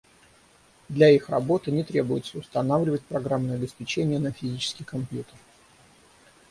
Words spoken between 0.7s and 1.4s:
Для их